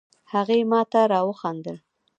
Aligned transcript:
هغې 0.33 0.59
ماته 0.71 1.01
را 1.11 1.19
وخندل 1.27 1.77